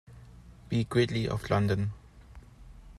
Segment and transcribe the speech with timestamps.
[0.67, 0.83] B.
[0.89, 1.93] Gridley of London.